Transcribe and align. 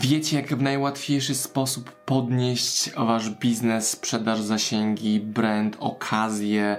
Wiecie, 0.00 0.36
jak 0.36 0.54
w 0.54 0.62
najłatwiejszy 0.62 1.34
sposób 1.34 1.90
podnieść 1.90 2.90
wasz 2.96 3.30
biznes, 3.30 3.90
sprzedaż, 3.90 4.40
zasięgi, 4.40 5.20
brand, 5.20 5.76
okazje, 5.80 6.76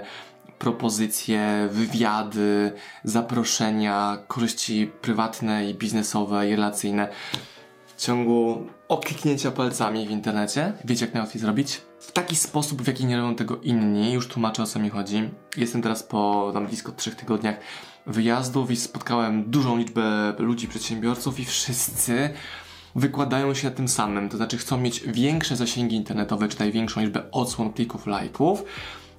propozycje, 0.58 1.68
wywiady, 1.72 2.72
zaproszenia, 3.04 4.18
korzyści 4.28 4.90
prywatne 5.00 5.70
i 5.70 5.74
biznesowe 5.74 6.48
i 6.48 6.56
relacyjne 6.56 7.08
w 7.86 8.00
ciągu 8.00 8.66
okliknięcia 8.88 9.50
palcami 9.50 10.08
w 10.08 10.10
internecie. 10.10 10.72
Wiecie, 10.84 11.04
jak 11.04 11.14
najłatwiej 11.14 11.42
zrobić? 11.42 11.80
W 12.00 12.12
taki 12.12 12.36
sposób, 12.36 12.82
w 12.82 12.86
jaki 12.86 13.06
nie 13.06 13.16
robią 13.16 13.34
tego 13.34 13.56
inni. 13.56 14.12
Już 14.12 14.28
tłumaczę, 14.28 14.62
o 14.62 14.66
co 14.66 14.78
mi 14.78 14.90
chodzi. 14.90 15.30
Jestem 15.56 15.82
teraz 15.82 16.02
po 16.02 16.50
tam 16.54 16.66
blisko 16.66 16.92
trzech 16.92 17.14
tygodniach 17.14 17.56
wyjazdów 18.06 18.70
i 18.70 18.76
spotkałem 18.76 19.50
dużą 19.50 19.76
liczbę 19.76 20.34
ludzi, 20.38 20.68
przedsiębiorców 20.68 21.40
i 21.40 21.44
wszyscy 21.44 22.30
wykładają 22.96 23.54
się 23.54 23.70
tym 23.70 23.88
samym, 23.88 24.28
to 24.28 24.36
znaczy 24.36 24.58
chcą 24.58 24.78
mieć 24.78 25.00
większe 25.00 25.56
zasięgi 25.56 25.96
internetowe, 25.96 26.48
czy 26.48 26.58
największą 26.58 27.00
liczbę 27.00 27.30
odsłon, 27.30 27.72
klików, 27.72 28.06
lajków, 28.06 28.64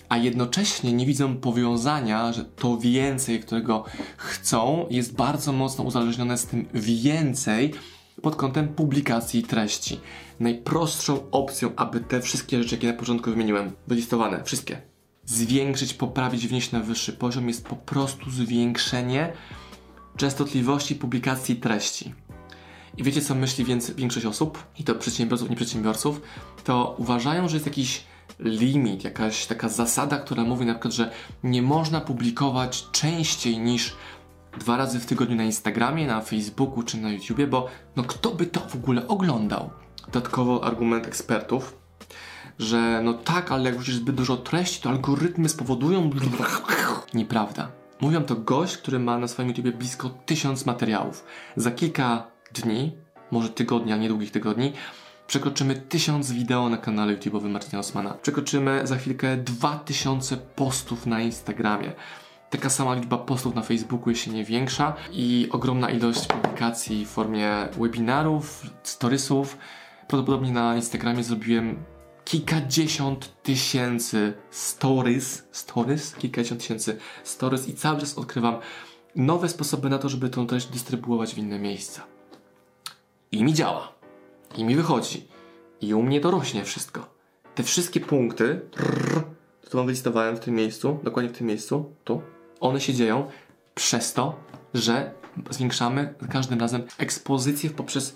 a 0.10 0.18
jednocześnie 0.18 0.94
nie 0.94 1.06
widzą 1.06 1.38
powiązania, 1.38 2.34
że 2.34 2.46
to 2.46 2.78
więcej, 2.78 3.40
którego 3.40 3.86
chcą, 4.18 4.86
jest 4.90 5.16
bardzo 5.16 5.52
mocno 5.52 5.84
uzależnione 5.84 6.38
z 6.38 6.46
tym 6.46 6.66
więcej 6.74 7.74
pod 8.22 8.36
kątem 8.36 8.68
publikacji 8.68 9.44
treści. 9.44 10.00
Najprostszą 10.40 11.32
opcją, 11.32 11.72
aby 11.76 12.00
te 12.00 12.22
wszystkie 12.22 12.64
rzeczy, 12.64 12.76
jakie 12.76 12.88
na 12.88 12.94
początku 12.94 13.30
wymieniłem, 13.30 13.72
wylistowane, 13.88 14.44
wszystkie, 14.44 14.82
zwiększyć, 15.26 15.94
poprawić, 15.94 16.48
wnieść 16.48 16.72
na 16.72 16.80
wyższy 16.80 17.14
poziom, 17.14 17.48
jest 17.48 17.66
po 17.66 17.76
prostu 17.76 18.32
zwiększenie 18.32 19.34
częstotliwości 20.18 20.96
publikacji 20.96 21.56
treści. 21.56 22.14
I 22.98 23.04
wiecie, 23.04 23.22
co 23.22 23.36
myśli 23.36 23.66
większość 23.96 24.26
osób, 24.26 24.64
i 24.80 24.84
to 24.84 24.96
przedsiębiorców, 24.96 25.50
nie 25.50 25.56
przedsiębiorców, 25.56 26.22
to 26.64 26.96
uważają, 26.98 27.48
że 27.48 27.56
jest 27.56 27.66
jakiś 27.66 28.04
limit, 28.40 29.04
jakaś 29.04 29.46
taka 29.46 29.70
zasada, 29.70 30.18
która 30.18 30.44
mówi 30.44 30.66
na 30.66 30.74
przykład, 30.74 30.94
że 30.94 31.12
nie 31.44 31.62
można 31.62 32.02
publikować 32.02 32.88
częściej 32.92 33.60
niż 33.60 33.96
dwa 34.60 34.78
razy 34.78 35.00
w 35.00 35.06
tygodniu 35.06 35.36
na 35.36 35.44
Instagramie, 35.44 36.08
na 36.08 36.22
Facebooku 36.22 36.84
czy 36.84 36.98
na 36.98 37.10
YouTubie, 37.10 37.48
bo 37.48 37.68
no 37.96 38.04
kto 38.04 38.32
by 38.32 38.46
to 38.46 38.60
w 38.60 38.76
ogóle 38.76 39.08
oglądał? 39.08 39.70
Dodatkowo 40.06 40.64
argument 40.64 41.08
ekspertów, 41.08 41.78
że 42.60 43.02
no 43.04 43.14
tak, 43.14 43.52
ale 43.52 43.64
jak 43.64 43.76
wrzucisz 43.76 43.96
zbyt 43.96 44.16
dużo 44.16 44.38
treści, 44.38 44.82
to 44.82 44.90
algorytmy 44.90 45.50
spowodują... 45.50 46.10
Nieprawda. 47.14 47.72
Mówią 48.02 48.24
to 48.24 48.36
gość, 48.36 48.78
który 48.78 49.00
ma 49.00 49.18
na 49.18 49.28
swoim 49.28 49.48
YouTubie 49.50 49.72
blisko 49.72 50.10
tysiąc 50.10 50.66
materiałów. 50.66 51.26
Za 51.56 51.72
kilka 51.72 52.28
dni, 52.54 52.92
może 53.32 53.50
tygodnia, 53.50 53.98
niedługich 53.98 54.32
tygodni, 54.32 54.74
przekroczymy 55.28 55.76
1000 55.76 56.32
wideo 56.32 56.70
na 56.70 56.78
kanale 56.78 57.18
YouTube'owym 57.18 57.50
Marcina 57.50 57.80
Osmana. 57.80 58.14
Przekroczymy 58.14 58.88
za 58.88 58.98
chwilkę 58.98 59.38
2000 59.38 60.38
postów 60.38 61.06
na 61.06 61.22
Instagramie. 61.22 61.92
Taka 62.50 62.70
sama 62.70 62.96
liczba 62.96 63.18
postów 63.18 63.56
na 63.56 63.62
Facebooku, 63.62 64.10
jeśli 64.10 64.34
nie 64.34 64.44
większa, 64.44 64.96
i 65.12 65.48
ogromna 65.52 65.90
ilość 65.90 66.28
publikacji 66.28 67.06
w 67.06 67.10
formie 67.10 67.68
webinarów, 67.80 68.64
storiesów. 68.84 69.58
Prawdopodobnie 70.08 70.52
na 70.52 70.76
Instagramie 70.76 71.24
zrobiłem 71.24 71.84
kilkadziesiąt 72.26 73.42
tysięcy 73.44 74.34
stories, 74.52 75.48
stories, 75.52 76.16
kilkadziesiąt 76.16 76.62
tysięcy 76.62 76.98
stories 77.24 77.68
i 77.68 77.74
cały 77.74 78.00
czas 78.00 78.18
odkrywam 78.18 78.60
nowe 79.16 79.50
sposoby 79.50 79.90
na 79.90 79.98
to, 79.98 80.10
żeby 80.10 80.30
tę 80.30 80.48
treść 80.48 80.68
dystrybuować 80.68 81.36
w 81.36 81.38
inne 81.38 81.60
miejsca. 81.60 82.17
I 83.32 83.44
mi 83.44 83.54
działa. 83.54 83.94
I 84.58 84.64
mi 84.64 84.76
wychodzi. 84.76 85.28
I 85.82 85.94
u 85.94 86.04
mnie 86.04 86.22
to 86.22 86.32
rośnie 86.32 86.64
wszystko. 86.64 87.10
Te 87.56 87.64
wszystkie 87.64 88.00
punkty, 88.00 88.62
trrr, 88.72 89.24
to 89.70 89.78
wam 89.78 89.86
wylistowałem 89.86 90.38
w 90.38 90.40
tym 90.40 90.56
miejscu, 90.56 91.00
dokładnie 91.04 91.32
w 91.34 91.38
tym 91.38 91.48
miejscu, 91.48 91.96
tu, 92.04 92.22
one 92.60 92.82
się 92.82 92.94
dzieją 92.94 93.28
przez 93.76 94.14
to, 94.14 94.40
że 94.74 95.12
zwiększamy 95.50 96.14
za 96.22 96.28
każdym 96.28 96.60
razem 96.60 96.84
ekspozycję 96.98 97.70
poprzez 97.70 98.16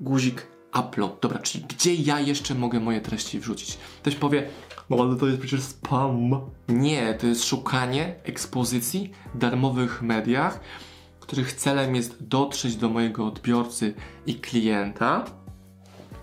guzik 0.00 0.46
upload. 0.80 1.18
Dobra, 1.22 1.38
czyli 1.38 1.64
gdzie 1.64 1.94
ja 1.94 2.20
jeszcze 2.20 2.54
mogę 2.54 2.80
moje 2.80 3.00
treści 3.00 3.40
wrzucić? 3.40 3.78
Ktoś 4.00 4.14
powie, 4.14 4.48
no 4.90 4.96
ale 5.02 5.16
to 5.16 5.26
jest 5.26 5.38
przecież 5.38 5.62
spam. 5.62 6.40
Nie, 6.68 7.14
to 7.14 7.26
jest 7.26 7.44
szukanie 7.44 8.14
ekspozycji 8.24 9.10
w 9.34 9.38
darmowych 9.38 10.02
mediach, 10.02 10.60
których 11.22 11.52
celem 11.52 11.94
jest 11.94 12.26
dotrzeć 12.26 12.76
do 12.76 12.88
mojego 12.88 13.26
odbiorcy 13.26 13.94
i 14.26 14.34
klienta. 14.34 15.24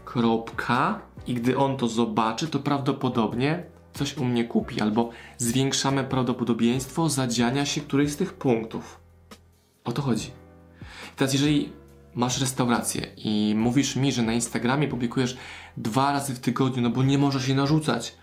Kropka. 0.06 1.02
I 1.28 1.34
gdy 1.34 1.58
on 1.58 1.78
to 1.78 1.88
zobaczy, 1.88 2.48
to 2.48 2.60
prawdopodobnie 2.60 3.64
coś 3.94 4.18
u 4.18 4.26
mnie 4.26 4.46
kupi, 4.46 4.82
albo 4.82 5.10
zwiększamy 5.38 6.04
prawdopodobieństwo 6.04 7.10
zadziania 7.10 7.66
się 7.66 7.82
któryś 7.82 8.12
z 8.12 8.18
tych 8.18 8.34
punktów. 8.34 9.00
O 9.84 9.92
to 9.92 10.02
chodzi. 10.02 10.32
Teraz, 11.16 11.34
jeżeli 11.34 11.74
masz 12.16 12.42
restaurację 12.42 13.08
i 13.18 13.54
mówisz 13.58 13.96
mi, 13.96 14.12
że 14.12 14.24
na 14.24 14.34
Instagramie 14.34 14.88
publikujesz 14.88 15.38
dwa 15.78 16.12
razy 16.12 16.34
w 16.34 16.40
tygodniu, 16.40 16.82
no 16.82 16.90
bo 16.90 17.04
nie 17.04 17.18
możesz 17.18 17.46
się 17.46 17.56
narzucać, 17.56 18.16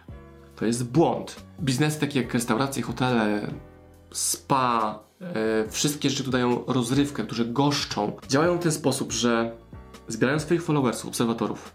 to 0.56 0.66
jest 0.66 0.90
błąd. 0.90 1.36
Biznesy 1.60 2.00
takie 2.00 2.22
jak 2.22 2.34
restauracje, 2.34 2.82
hotele, 2.82 3.50
spa, 4.12 5.05
wszystkie 5.70 6.10
rzeczy, 6.10 6.22
które 6.22 6.38
dają 6.38 6.64
rozrywkę, 6.66 7.24
które 7.24 7.44
goszczą, 7.44 8.16
działają 8.28 8.58
w 8.58 8.62
ten 8.62 8.72
sposób, 8.72 9.12
że 9.12 9.56
zbierają 10.08 10.40
swoich 10.40 10.62
followersów, 10.62 11.08
obserwatorów 11.08 11.74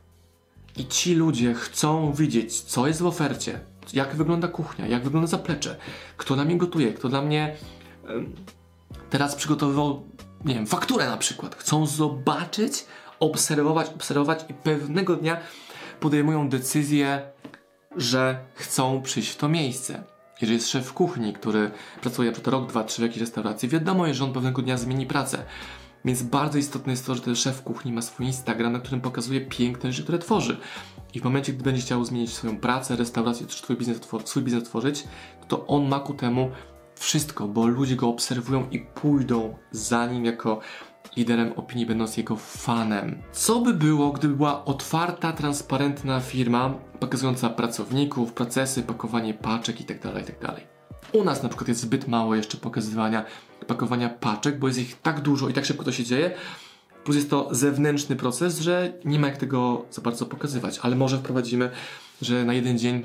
i 0.78 0.88
ci 0.88 1.16
ludzie 1.16 1.54
chcą 1.54 2.14
widzieć, 2.14 2.62
co 2.62 2.88
jest 2.88 3.02
w 3.02 3.06
ofercie, 3.06 3.60
jak 3.94 4.16
wygląda 4.16 4.48
kuchnia, 4.48 4.88
jak 4.88 5.04
wygląda 5.04 5.28
zaplecze, 5.28 5.76
kto 6.18 6.36
dla 6.36 6.46
mnie 6.46 6.58
gotuje, 6.58 6.94
kto 6.94 7.10
dla 7.10 7.22
mnie 7.22 7.56
e, 8.06 8.10
teraz 9.10 9.36
przygotowywał, 9.36 10.04
nie 10.46 10.56
wiem, 10.56 10.68
fakturę 10.68 11.06
na 11.08 11.18
przykład. 11.18 11.56
Chcą 11.56 11.86
zobaczyć, 11.86 12.86
obserwować, 13.20 13.90
obserwować 13.96 14.46
i 14.50 14.54
pewnego 14.54 15.16
dnia 15.16 15.38
podejmują 16.00 16.50
decyzję, 16.50 17.22
że 17.96 18.40
chcą 18.56 19.02
przyjść 19.02 19.30
w 19.30 19.38
to 19.38 19.50
miejsce. 19.50 20.04
Jeżeli 20.42 20.58
jest 20.58 20.70
szef 20.70 20.94
kuchni, 20.94 21.34
który 21.34 21.72
pracuje 22.02 22.32
przez 22.32 22.48
rok, 22.48 22.70
dwa, 22.70 22.84
trzy 22.84 23.02
w 23.02 23.04
jakiejś 23.04 23.22
restauracji, 23.22 23.70
wiadomo 23.70 24.14
że 24.14 24.24
on 24.24 24.34
pewnego 24.34 24.62
dnia 24.62 24.78
zmieni 24.78 25.06
pracę. 25.06 25.44
Więc 26.06 26.24
bardzo 26.24 26.58
istotne 26.58 26.94
jest 26.94 27.06
to, 27.06 27.16
że 27.16 27.22
ten 27.22 27.36
szef 27.36 27.64
kuchni 27.64 27.94
ma 27.94 28.02
swój 28.02 28.26
Instagram, 28.26 28.74
na 28.74 28.80
którym 28.80 29.02
pokazuje 29.02 29.42
piękne 29.42 29.92
rzeczy, 29.92 30.04
które 30.04 30.20
tworzy. 30.20 30.58
I 31.14 31.20
w 31.20 31.24
momencie, 31.24 31.54
gdy 31.54 31.64
będzie 31.64 31.82
chciał 31.82 32.06
zmienić 32.06 32.34
swoją 32.34 32.58
pracę, 32.58 32.96
restaurację, 32.96 33.48
czy 33.48 33.58
swój 33.58 33.76
biznes, 33.76 34.00
swój 34.26 34.44
biznes 34.44 34.64
tworzyć, 34.64 35.04
to 35.48 35.68
on 35.68 35.88
ma 35.88 36.00
ku 36.00 36.14
temu 36.14 36.52
wszystko, 36.96 37.48
bo 37.48 37.68
ludzie 37.68 37.96
go 37.96 38.10
obserwują 38.10 38.70
i 38.70 38.80
pójdą 38.80 39.58
za 39.72 40.08
nim 40.08 40.26
jako 40.26 40.60
liderem 41.18 41.54
opinii, 41.54 41.86
będąc 41.86 42.18
jego 42.18 42.36
fanem. 42.36 43.22
Co 43.32 43.62
by 43.62 43.74
było, 43.74 44.12
gdyby 44.12 44.36
była 44.36 44.66
otwarta, 44.66 45.34
transparentna 45.34 46.20
firma, 46.20 46.74
pokazująca 47.00 47.50
pracowników, 47.50 48.34
procesy, 48.34 48.84
pakowanie 48.84 49.34
paczek 49.34 49.80
itd., 49.80 50.02
tak 50.02 50.16
itd. 50.16 50.48
Tak 50.48 50.62
U 51.14 51.24
nas 51.24 51.44
na 51.44 51.50
przykład 51.50 51.68
jest 51.68 51.82
zbyt 51.82 52.08
mało 52.08 52.36
jeszcze 52.36 52.58
pokazywania, 52.58 53.26
pakowania 53.68 54.10
paczek, 54.10 54.60
bo 54.60 54.68
jest 54.68 54.80
ich 54.80 55.02
tak 55.02 55.22
dużo 55.22 55.50
i 55.50 55.54
tak 55.54 55.66
szybko 55.66 55.84
to 55.84 55.92
się 55.92 56.04
dzieje, 56.04 56.32
plus 57.04 57.16
jest 57.16 57.30
to 57.30 57.48
zewnętrzny 57.52 58.16
proces, 58.16 58.60
że 58.60 58.94
nie 59.06 59.20
ma 59.20 59.28
jak 59.28 59.38
tego 59.38 59.86
za 59.92 60.02
bardzo 60.02 60.26
pokazywać, 60.26 60.80
ale 60.82 60.96
może 60.96 61.18
wprowadzimy, 61.18 61.72
że 62.22 62.46
na 62.46 62.54
jeden 62.54 62.78
dzień 62.80 63.04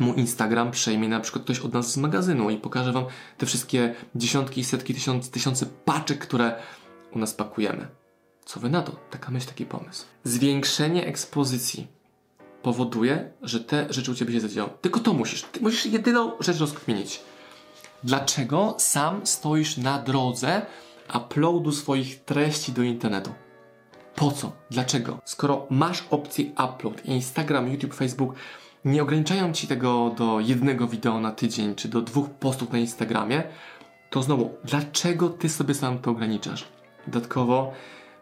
mu 0.00 0.14
Instagram 0.14 0.70
przejmie 0.70 1.08
na 1.08 1.20
przykład 1.20 1.44
ktoś 1.44 1.60
od 1.60 1.72
nas 1.72 1.92
z 1.92 1.96
magazynu 1.96 2.50
i 2.50 2.56
pokaże 2.56 2.92
wam 2.92 3.04
te 3.38 3.46
wszystkie 3.46 3.94
dziesiątki, 4.14 4.64
setki, 4.64 4.94
tysiące, 4.94 5.30
tysiące 5.30 5.66
paczek, 5.84 6.18
które 6.18 6.56
u 7.12 7.18
nas 7.18 7.34
pakujemy. 7.34 7.88
Co 8.44 8.60
wy 8.60 8.70
na 8.70 8.82
to? 8.82 8.92
Taka 9.10 9.30
myśl, 9.30 9.46
taki 9.46 9.66
pomysł. 9.66 10.04
Zwiększenie 10.24 11.06
ekspozycji 11.06 11.86
powoduje, 12.62 13.32
że 13.42 13.60
te 13.60 13.86
rzeczy 13.92 14.12
u 14.12 14.14
ciebie 14.14 14.32
się 14.34 14.40
zadzieją. 14.40 14.68
Tylko 14.80 15.00
to 15.00 15.12
musisz. 15.12 15.42
Ty 15.42 15.60
musisz 15.60 15.86
jedyną 15.86 16.32
rzecz 16.40 16.58
rozkminić. 16.58 17.20
Dlaczego 18.04 18.74
sam 18.78 19.26
stoisz 19.26 19.76
na 19.76 19.98
drodze 19.98 20.66
uploadu 21.14 21.72
swoich 21.72 22.24
treści 22.24 22.72
do 22.72 22.82
internetu? 22.82 23.30
Po 24.14 24.30
co? 24.30 24.52
Dlaczego? 24.70 25.18
Skoro 25.24 25.66
masz 25.70 26.04
opcję 26.10 26.44
upload, 26.44 27.04
Instagram, 27.04 27.72
YouTube, 27.72 27.94
Facebook 27.94 28.34
nie 28.84 29.02
ograniczają 29.02 29.52
ci 29.52 29.66
tego 29.66 30.14
do 30.18 30.40
jednego 30.40 30.86
wideo 30.86 31.20
na 31.20 31.32
tydzień, 31.32 31.74
czy 31.74 31.88
do 31.88 32.02
dwóch 32.02 32.30
postów 32.30 32.72
na 32.72 32.78
Instagramie, 32.78 33.42
to 34.10 34.22
znowu, 34.22 34.50
dlaczego 34.64 35.28
ty 35.28 35.48
sobie 35.48 35.74
sam 35.74 35.98
to 35.98 36.10
ograniczasz? 36.10 36.68
Dodatkowo, 37.10 37.72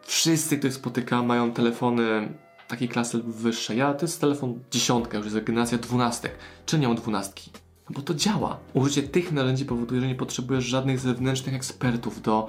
wszyscy, 0.02 0.58
których 0.58 0.74
spotykam, 0.74 1.26
mają 1.26 1.52
telefony 1.52 2.34
takiej 2.68 2.88
klasy 2.88 3.16
lub 3.16 3.26
wyższej. 3.26 3.78
Ja 3.78 3.94
to 3.94 4.06
jest 4.06 4.20
telefon 4.20 4.58
dziesiątka, 4.70 5.18
już 5.18 5.26
jest 5.26 5.46
generacja 5.46 5.78
dwunastek. 5.78 6.32
Czy 6.66 6.78
nie 6.78 6.88
mam 6.88 6.96
dwunastki? 6.96 7.50
No 7.90 7.94
bo 7.94 8.02
to 8.02 8.14
działa. 8.14 8.58
Użycie 8.74 9.02
tych 9.02 9.32
narzędzi 9.32 9.64
powoduje, 9.64 10.00
że 10.00 10.06
nie 10.06 10.14
potrzebujesz 10.14 10.64
żadnych 10.64 11.00
zewnętrznych 11.00 11.54
ekspertów 11.54 12.22
do 12.22 12.46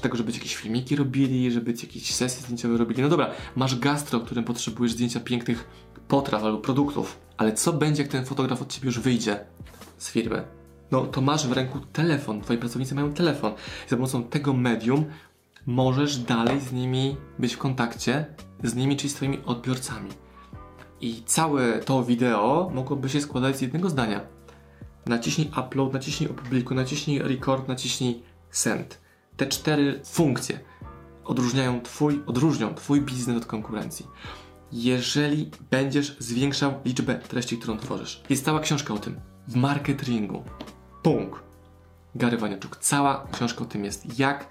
tego, 0.00 0.16
żeby 0.16 0.32
jakieś 0.32 0.56
filmiki 0.56 0.96
robili, 0.96 1.52
żeby 1.52 1.70
jakieś 1.70 2.14
sesje 2.14 2.42
zdjęciowe 2.42 2.76
robili. 2.76 3.02
No 3.02 3.08
dobra, 3.08 3.30
masz 3.56 3.78
gastro, 3.78 4.20
którym 4.20 4.44
potrzebujesz 4.44 4.92
zdjęcia 4.92 5.20
pięknych 5.20 5.68
potraw 6.08 6.44
albo 6.44 6.58
produktów, 6.58 7.18
ale 7.36 7.52
co 7.52 7.72
będzie, 7.72 8.02
jak 8.02 8.12
ten 8.12 8.24
fotograf 8.24 8.62
od 8.62 8.72
ciebie 8.72 8.86
już 8.86 9.00
wyjdzie 9.00 9.44
z 9.98 10.10
firmy? 10.10 10.44
No 10.90 11.06
to 11.06 11.20
masz 11.20 11.46
w 11.46 11.52
ręku 11.52 11.80
telefon, 11.80 12.40
twoi 12.40 12.58
pracownicy 12.58 12.94
mają 12.94 13.12
telefon. 13.12 13.52
I 13.86 13.90
za 13.90 13.96
pomocą 13.96 14.24
tego 14.24 14.52
medium 14.52 15.04
możesz 15.66 16.18
dalej 16.18 16.60
z 16.60 16.72
nimi 16.72 17.16
być 17.38 17.54
w 17.54 17.58
kontakcie, 17.58 18.26
z 18.62 18.74
nimi, 18.74 18.96
czyli 18.96 19.10
z 19.10 19.14
twoimi 19.14 19.38
odbiorcami. 19.46 20.10
I 21.00 21.22
całe 21.26 21.78
to 21.78 22.04
wideo 22.04 22.70
mogłoby 22.74 23.08
się 23.08 23.20
składać 23.20 23.56
z 23.56 23.60
jednego 23.60 23.90
zdania. 23.90 24.20
Naciśnij 25.06 25.50
upload, 25.60 25.92
naciśnij 25.92 26.30
opublikuj, 26.30 26.76
naciśnij 26.76 27.18
record, 27.18 27.68
naciśnij 27.68 28.22
send. 28.50 29.00
Te 29.36 29.46
cztery 29.46 30.00
funkcje 30.04 30.60
odróżniają 31.24 31.80
twój, 31.80 32.22
odróżnią 32.26 32.74
twój 32.74 33.00
biznes 33.00 33.36
od 33.36 33.46
konkurencji. 33.46 34.06
Jeżeli 34.72 35.50
będziesz 35.70 36.16
zwiększał 36.18 36.72
liczbę 36.84 37.14
treści, 37.14 37.58
którą 37.58 37.78
tworzysz. 37.78 38.22
Jest 38.30 38.44
cała 38.44 38.60
książka 38.60 38.94
o 38.94 38.98
tym. 38.98 39.20
W 39.48 39.56
marketingu. 39.56 40.42
Punkt. 41.02 41.42
Gary 42.14 42.38
Vaynerchuk. 42.38 42.76
Cała 42.76 43.26
książka 43.32 43.62
o 43.62 43.64
tym 43.64 43.84
jest. 43.84 44.18
Jak 44.18 44.48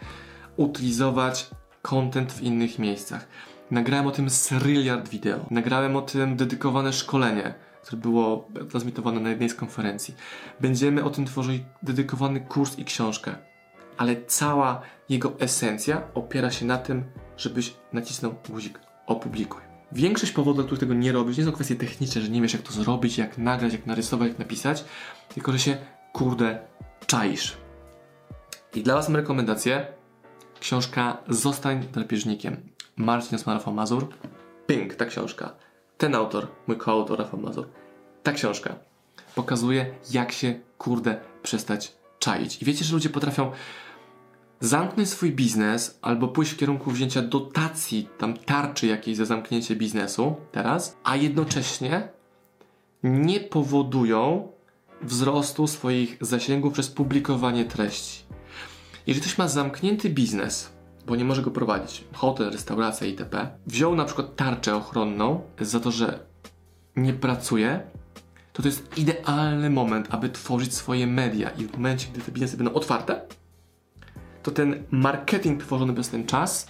utylizować 0.57 1.50
content 1.81 2.33
w 2.33 2.42
innych 2.42 2.80
miejscach. 2.80 3.27
Nagrałem 3.71 4.07
o 4.07 4.12
tym 4.12 4.30
serialiard 4.30 5.09
wideo. 5.09 5.45
Nagrałem 5.51 5.95
o 5.95 6.01
tym 6.01 6.36
dedykowane 6.36 6.94
szkolenie, 6.94 7.53
które 7.81 8.01
było 8.01 8.48
transmitowane 8.69 9.19
na 9.19 9.30
jednej 9.30 9.50
z 9.50 9.56
konferencji. 9.56 10.15
Będziemy 10.59 11.03
o 11.03 11.09
tym 11.09 11.25
tworzyć 11.25 11.62
dedykowany 11.83 12.42
kurs 12.42 12.80
i 12.80 12.86
książkę. 12.86 13.36
Ale 13.98 14.25
cała 14.25 14.81
jego 15.09 15.39
esencja 15.39 16.03
opiera 16.13 16.51
się 16.51 16.65
na 16.65 16.77
tym, 16.77 17.04
żebyś 17.38 17.74
nacisnął 17.94 18.36
guzik 18.50 18.80
opublikuj. 19.07 19.62
Większość 19.92 20.31
powodów, 20.31 20.56
dla 20.56 20.63
których 20.63 20.80
tego 20.80 20.94
nie 20.94 21.12
robisz, 21.12 21.38
nie 21.38 21.44
są 21.44 21.51
kwestie 21.51 21.75
techniczne, 21.75 22.21
że 22.21 22.30
nie 22.30 22.42
wiesz 22.42 22.54
jak 22.54 22.62
to 22.62 22.71
zrobić, 22.71 23.18
jak 23.18 23.38
nagrać, 23.38 23.74
jak 23.74 23.86
narysować, 23.86 24.27
jak 24.27 24.39
napisać, 24.39 24.86
tylko 25.33 25.51
że 25.51 25.59
się 25.59 25.77
kurde 26.13 26.59
czaisz. 27.07 27.57
I 28.75 28.83
dla 28.83 28.94
Was 28.95 29.09
mam 29.09 29.15
rekomendację 29.15 29.88
książka 30.61 31.17
Zostań 31.27 31.87
drapieżnikiem. 31.93 32.57
Marcin 32.95 33.35
Osman 33.35 33.59
Mazur. 33.73 34.07
Pink, 34.67 34.95
ta 34.95 35.05
książka. 35.05 35.55
Ten 35.97 36.15
autor, 36.15 36.47
mój 36.67 36.77
koautor 36.77 37.19
Rafał 37.19 37.39
Mazur. 37.39 37.67
Ta 38.23 38.31
książka 38.31 38.75
pokazuje, 39.35 39.95
jak 40.11 40.31
się, 40.31 40.59
kurde, 40.77 41.21
przestać 41.43 41.95
czaić. 42.19 42.61
I 42.61 42.65
wiecie, 42.65 42.85
że 42.85 42.93
ludzie 42.93 43.09
potrafią 43.09 43.51
zamknąć 44.59 45.09
swój 45.09 45.31
biznes 45.31 45.99
albo 46.01 46.27
pójść 46.27 46.51
w 46.51 46.57
kierunku 46.57 46.91
wzięcia 46.91 47.21
dotacji, 47.21 48.09
tam 48.17 48.37
tarczy 48.37 48.87
jakiejś 48.87 49.17
za 49.17 49.25
zamknięcie 49.25 49.75
biznesu 49.75 50.35
teraz, 50.51 50.97
a 51.03 51.15
jednocześnie 51.15 52.09
nie 53.03 53.39
powodują 53.39 54.51
wzrostu 55.01 55.67
swoich 55.67 56.17
zasięgów 56.21 56.73
przez 56.73 56.89
publikowanie 56.89 57.65
treści. 57.65 58.31
Jeżeli 59.07 59.21
ktoś 59.21 59.38
ma 59.38 59.48
zamknięty 59.48 60.09
biznes, 60.09 60.71
bo 61.06 61.15
nie 61.15 61.25
może 61.25 61.42
go 61.42 61.51
prowadzić, 61.51 62.03
hotel, 62.13 62.51
restauracja 62.51 63.07
itp., 63.07 63.50
wziął 63.68 63.95
na 63.95 64.06
przykład 64.06 64.36
tarczę 64.36 64.75
ochronną 64.75 65.42
za 65.59 65.80
to, 65.80 65.92
że 65.92 66.19
nie 66.95 67.13
pracuje, 67.13 67.81
to 68.53 68.62
to 68.62 68.68
jest 68.68 68.98
idealny 68.98 69.69
moment, 69.69 70.07
aby 70.09 70.30
tworzyć 70.30 70.74
swoje 70.74 71.07
media 71.07 71.50
i 71.50 71.65
w 71.65 71.74
momencie, 71.74 72.07
gdy 72.13 72.21
te 72.21 72.31
biznesy 72.31 72.57
będą 72.57 72.74
otwarte, 72.74 73.21
to 74.44 74.51
ten 74.51 74.83
marketing 74.92 75.63
tworzony 75.63 75.94
przez 75.94 76.09
ten 76.09 76.25
czas, 76.25 76.68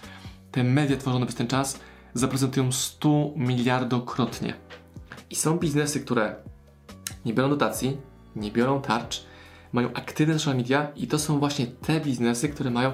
te 0.51 0.63
media 0.63 0.97
tworzone 0.97 1.25
przez 1.25 1.37
ten 1.37 1.47
czas 1.47 1.79
zaprezentują 2.13 2.71
100 2.71 3.31
miliardokrotnie. 3.35 4.53
I 5.29 5.35
są 5.35 5.57
biznesy, 5.57 5.99
które 5.99 6.35
nie 7.25 7.33
biorą 7.33 7.49
dotacji, 7.49 7.97
nie 8.35 8.51
biorą 8.51 8.81
tarcz, 8.81 9.23
mają 9.73 9.93
aktywne 9.93 10.39
social 10.39 10.57
media 10.57 10.91
i 10.95 11.07
to 11.07 11.19
są 11.19 11.39
właśnie 11.39 11.67
te 11.67 11.99
biznesy, 11.99 12.49
które 12.49 12.71
mają 12.71 12.93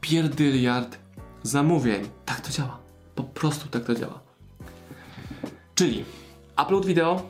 pierdyliard 0.00 0.98
zamówień. 1.42 2.08
Tak 2.24 2.40
to 2.40 2.50
działa. 2.50 2.78
Po 3.14 3.22
prostu 3.22 3.68
tak 3.68 3.84
to 3.84 3.94
działa. 3.94 4.20
Czyli 5.74 6.04
upload 6.62 6.86
wideo, 6.86 7.22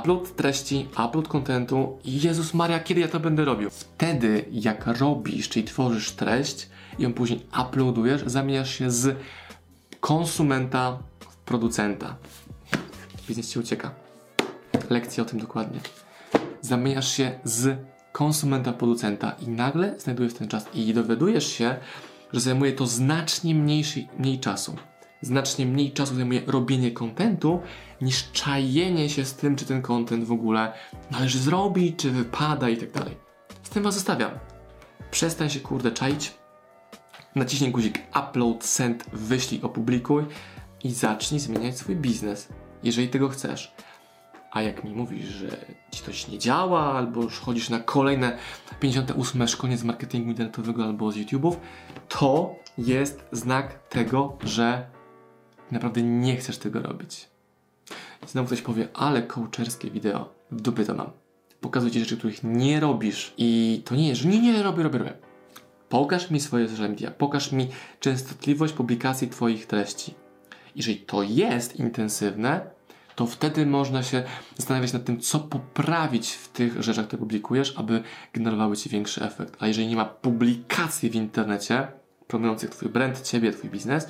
upload 0.00 0.36
treści, 0.36 0.88
upload 1.06 1.28
kontentu. 1.28 1.98
Jezus 2.04 2.54
Maria, 2.54 2.80
kiedy 2.80 3.00
ja 3.00 3.08
to 3.08 3.20
będę 3.20 3.44
robił? 3.44 3.70
Wtedy, 3.70 4.44
jak 4.52 4.86
robisz, 4.86 5.48
czyli 5.48 5.64
tworzysz 5.64 6.12
treść 6.12 6.68
i 6.98 7.02
ją 7.02 7.12
później 7.12 7.46
uploadujesz, 7.60 8.22
zamieniasz 8.26 8.74
się 8.74 8.90
z 8.90 9.16
konsumenta 10.00 10.98
w 11.20 11.36
producenta. 11.36 12.16
Biznes 13.28 13.50
ci 13.50 13.58
ucieka. 13.58 13.94
Lekcja 14.90 15.22
o 15.22 15.26
tym 15.26 15.38
dokładnie. 15.38 15.80
Zamieniasz 16.60 17.12
się 17.12 17.40
z 17.44 17.78
konsumenta 18.12 18.72
producenta 18.72 19.36
i 19.40 19.48
nagle 19.48 20.00
znajdujesz 20.00 20.34
ten 20.34 20.48
czas 20.48 20.66
i 20.74 20.94
dowiadujesz 20.94 21.46
się, 21.46 21.76
że 22.32 22.40
zajmuje 22.40 22.72
to 22.72 22.86
znacznie 22.86 23.54
mniejszy, 23.54 24.06
mniej 24.18 24.40
czasu. 24.40 24.76
Znacznie 25.22 25.66
mniej 25.66 25.92
czasu 25.92 26.14
zajmuje 26.14 26.42
robienie 26.46 26.90
kontentu 26.90 27.60
niż 28.00 28.32
czajenie 28.32 29.10
się 29.10 29.24
z 29.24 29.34
tym, 29.34 29.56
czy 29.56 29.64
ten 29.64 29.82
kontent 29.82 30.24
w 30.24 30.32
ogóle 30.32 30.72
należy 31.10 31.38
zrobić, 31.38 31.98
czy 31.98 32.10
wypada 32.10 32.68
i 32.68 32.76
tak 32.76 32.90
dalej. 32.90 33.16
Z 33.62 33.70
tym 33.70 33.82
was 33.82 33.94
zostawiam. 33.94 34.30
Przestań 35.10 35.50
się 35.50 35.60
kurde 35.60 35.90
czaić, 35.90 36.34
naciśnij 37.34 37.70
guzik 37.70 37.98
upload, 38.20 38.64
send, 38.64 39.04
wyślij, 39.12 39.62
opublikuj 39.62 40.24
i 40.84 40.90
zacznij 40.90 41.40
zmieniać 41.40 41.78
swój 41.78 41.96
biznes, 41.96 42.48
jeżeli 42.82 43.08
tego 43.08 43.28
chcesz. 43.28 43.74
A 44.52 44.62
jak 44.62 44.84
mi 44.84 44.92
mówisz, 44.92 45.24
że 45.24 45.48
ci 45.90 46.02
coś 46.02 46.28
nie 46.28 46.38
działa, 46.38 46.92
albo 46.92 47.22
już 47.22 47.38
chodzisz 47.38 47.70
na 47.70 47.80
kolejne 47.80 48.38
58 48.80 49.48
szkolenie 49.48 49.78
z 49.78 49.84
marketingu 49.84 50.30
internetowego 50.30 50.84
albo 50.84 51.12
z 51.12 51.16
YouTube'ów, 51.16 51.56
to 52.08 52.54
jest 52.78 53.24
znak 53.32 53.88
tego, 53.88 54.36
że 54.44 54.86
naprawdę 55.70 56.02
nie 56.02 56.36
chcesz 56.36 56.58
tego 56.58 56.82
robić. 56.82 57.28
I 58.26 58.28
znowu 58.28 58.46
ktoś 58.46 58.62
powie, 58.62 58.88
ale 58.94 59.22
coacherskie 59.22 59.90
wideo, 59.90 60.34
w 60.50 60.60
dupie 60.60 60.84
to 60.84 60.94
mam. 60.94 61.10
Pokazuję 61.60 61.92
ci 61.92 62.00
rzeczy, 62.00 62.16
których 62.16 62.44
nie 62.44 62.80
robisz. 62.80 63.34
I 63.38 63.82
to 63.84 63.94
nie 63.94 64.08
jest, 64.08 64.20
że 64.20 64.28
nie, 64.28 64.40
nie, 64.40 64.62
robię, 64.62 64.82
robię, 64.82 64.98
robię. 64.98 65.12
Pokaż 65.88 66.30
mi 66.30 66.40
swoje 66.40 66.68
social 66.68 66.94
pokaż 67.18 67.52
mi 67.52 67.68
częstotliwość 68.00 68.72
publikacji 68.72 69.28
Twoich 69.28 69.66
treści. 69.66 70.14
Jeżeli 70.76 70.96
to 70.96 71.22
jest 71.22 71.76
intensywne, 71.76 72.70
to 73.14 73.26
wtedy 73.26 73.66
można 73.66 74.02
się 74.02 74.22
zastanawiać 74.56 74.92
nad 74.92 75.04
tym, 75.04 75.20
co 75.20 75.40
poprawić 75.40 76.32
w 76.32 76.48
tych 76.48 76.82
rzeczach, 76.82 77.06
które 77.06 77.20
publikujesz, 77.20 77.74
aby 77.76 78.02
generowały 78.32 78.76
Ci 78.76 78.88
większy 78.88 79.24
efekt. 79.24 79.56
A 79.60 79.66
jeżeli 79.66 79.88
nie 79.88 79.96
ma 79.96 80.04
publikacji 80.04 81.10
w 81.10 81.14
internecie 81.14 81.86
promujących 82.26 82.70
Twój 82.70 82.88
brand, 82.88 83.22
Ciebie, 83.22 83.52
Twój 83.52 83.70
biznes, 83.70 84.08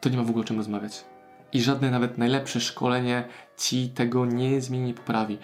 to 0.00 0.08
nie 0.08 0.16
ma 0.16 0.22
w 0.22 0.30
ogóle 0.30 0.44
o 0.44 0.46
czym 0.46 0.56
rozmawiać. 0.56 1.04
I 1.52 1.62
żadne 1.62 1.90
nawet 1.90 2.18
najlepsze 2.18 2.60
szkolenie 2.60 3.24
Ci 3.56 3.88
tego 3.88 4.26
nie 4.26 4.60
zmieni, 4.60 4.94
poprawi. 4.94 5.38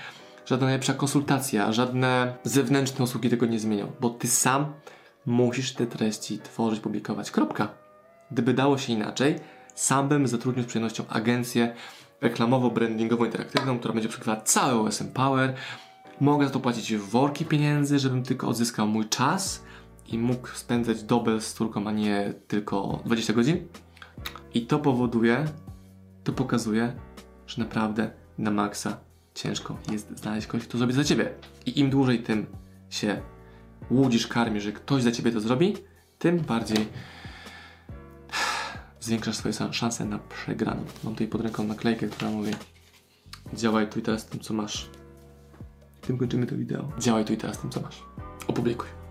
Żadna 0.47 0.67
najlepsza 0.67 0.95
konsultacja, 0.95 1.73
żadne 1.73 2.35
zewnętrzne 2.43 3.05
usługi 3.05 3.31
tego 3.31 3.47
nie 3.47 3.61
zmienią, 3.61 3.93
bo 4.01 4.11
Ty 4.11 4.29
sam 4.29 4.73
musisz 5.27 5.73
te 5.73 5.87
treści 5.87 6.39
tworzyć, 6.39 6.81
publikować. 6.81 7.31
Kropka. 7.31 7.69
Gdyby 8.31 8.55
dało 8.55 8.79
się 8.79 8.93
inaczej, 8.93 9.37
sam 9.75 10.09
bym 10.09 10.29
zatrudnił 10.29 10.65
z 10.65 10.69
przyjemnością 10.69 11.05
agencję, 11.09 11.75
reklamowo-brandingowo-interaktywną, 12.23 13.79
która 13.79 13.95
będzie 13.95 14.09
przekrywała 14.09 14.41
cały 14.41 14.81
OSM 14.81 15.09
Power. 15.09 15.55
Mogę 16.21 16.47
za 16.47 16.53
to 16.53 16.61
płacić 16.61 16.97
worki 16.97 17.45
pieniędzy, 17.45 17.99
żebym 17.99 18.23
tylko 18.23 18.49
odzyskał 18.49 18.87
mój 18.87 19.09
czas 19.09 19.65
i 20.07 20.19
mógł 20.19 20.49
spędzać 20.49 21.03
dobę 21.03 21.41
z 21.41 21.55
córką, 21.55 21.87
a 21.87 21.93
nie 21.93 22.35
tylko 22.49 23.01
20 23.05 23.33
godzin. 23.33 23.69
I 24.55 24.67
to 24.67 24.79
powoduje, 24.79 25.45
to 26.25 26.33
pokazuje, 26.33 26.93
że 27.47 27.63
naprawdę 27.63 28.11
na 28.39 28.51
maksa 28.51 28.97
ciężko 29.35 29.77
jest 29.93 30.19
znaleźć 30.19 30.47
kogoś, 30.47 30.69
kto 30.69 30.79
zrobi 30.79 30.93
za 30.93 31.05
ciebie. 31.05 31.35
I 31.67 31.81
im 31.81 31.91
dłużej 31.91 32.23
tym 32.23 32.47
się 32.91 33.23
łudzisz, 33.91 34.27
karmisz, 34.27 34.63
że 34.63 34.73
ktoś 34.73 35.03
za 35.03 35.13
ciebie 35.13 35.33
to 35.33 35.41
zrobi, 35.41 35.75
tym 36.19 36.39
bardziej 36.39 36.89
zwiększasz 39.05 39.37
swoje 39.37 39.55
szanse 39.73 40.05
na 40.05 40.19
przegraną. 40.19 40.85
Mam 41.05 41.13
tutaj 41.13 41.29
pod 41.29 41.41
ręką 41.41 41.65
naklejkę, 41.65 42.07
która 42.07 42.31
mówi 42.31 42.53
działaj 43.55 43.89
tu 43.89 43.99
i 43.99 44.03
teraz 44.03 44.27
tym, 44.27 44.41
co 44.41 44.55
masz. 44.55 44.91
Tym 46.01 46.19
kończymy 46.19 46.47
to 46.47 46.57
wideo. 46.57 46.93
Działaj 46.99 47.25
tu 47.25 47.33
i 47.33 47.37
teraz 47.37 47.59
tym, 47.59 47.71
co 47.71 47.81
masz. 47.81 48.03
Opublikuj. 48.47 49.04